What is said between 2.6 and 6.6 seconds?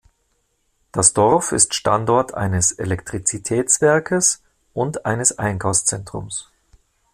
Elektrizitätswerks und eines Einkaufszentrums.